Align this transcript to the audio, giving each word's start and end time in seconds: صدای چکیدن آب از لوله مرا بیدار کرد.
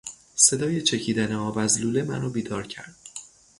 صدای 0.35 0.81
چکیدن 0.81 1.31
آب 1.35 1.57
از 1.57 1.81
لوله 1.81 2.03
مرا 2.03 2.29
بیدار 2.29 2.67
کرد. 2.67 2.95